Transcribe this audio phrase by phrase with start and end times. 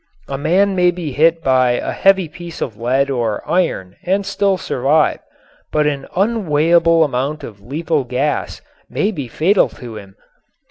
[0.27, 4.57] A man may be hit by a heavy piece of lead or iron and still
[4.57, 5.19] survive,
[5.71, 10.15] but an unweighable amount of lethal gas may be fatal to him.